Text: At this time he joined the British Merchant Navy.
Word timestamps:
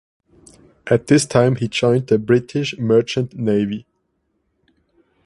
At 0.87 1.05
this 1.05 1.27
time 1.27 1.57
he 1.57 1.67
joined 1.67 2.07
the 2.07 2.17
British 2.17 2.75
Merchant 2.79 3.35
Navy. 3.35 3.85